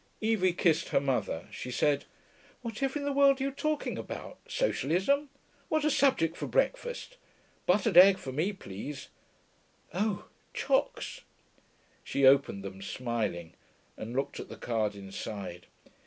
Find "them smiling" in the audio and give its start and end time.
12.63-13.53